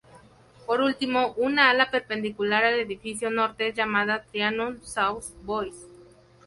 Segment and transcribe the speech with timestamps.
[0.65, 5.85] Por último, un ala perpendicular al edificio norte es llamada "Trianón-sous-bois".